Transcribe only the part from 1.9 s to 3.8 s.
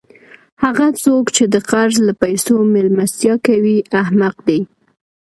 له پېسو میلمستیا کوي؛